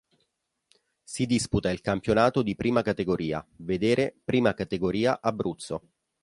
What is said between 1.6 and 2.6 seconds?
il campionato di